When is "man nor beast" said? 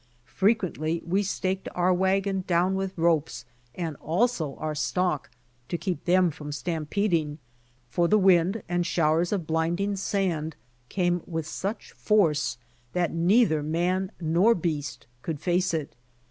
13.61-15.05